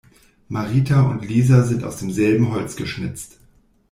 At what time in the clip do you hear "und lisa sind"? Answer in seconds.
1.07-1.83